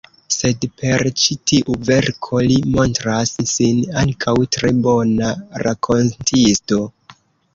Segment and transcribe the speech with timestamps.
[0.33, 5.29] Sed per ĉi tiu verko, li montras sin ankaŭ tre bona
[5.67, 6.81] rakontisto.